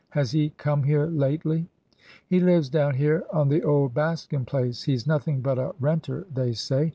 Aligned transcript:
Has 0.09 0.31
he 0.31 0.49
come 0.57 0.81
here 0.81 1.05
lately?'' 1.05 1.67
He 2.31 2.39
lives 2.39 2.69
down 2.69 2.95
here 2.95 3.23
on 3.31 3.49
the 3.49 3.61
old 3.61 3.93
Baskin 3.93 4.47
place— 4.47 4.81
he 4.81 4.97
's 4.97 5.05
nothing 5.05 5.41
but 5.41 5.59
a 5.59 5.75
renter, 5.79 6.25
they 6.33 6.53
say. 6.53 6.89